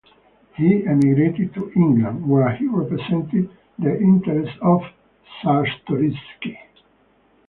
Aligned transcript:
He 0.55 0.83
emigrated 0.87 1.53
to 1.53 1.71
England, 1.75 2.27
where 2.27 2.55
he 2.55 2.65
represented 2.67 3.51
the 3.77 3.99
interests 3.99 4.57
of 4.59 4.81
Czartoryski. 5.43 6.57